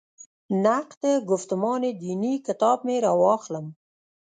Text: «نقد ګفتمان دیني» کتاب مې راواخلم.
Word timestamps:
«نقد 0.63 1.01
ګفتمان 1.29 1.81
دیني» 2.01 2.33
کتاب 2.47 2.77
مې 2.85 2.95
راواخلم. 3.05 3.65